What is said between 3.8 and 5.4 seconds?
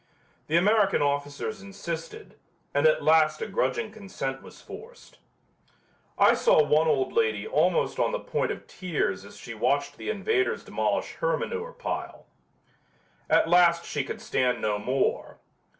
consent was forced.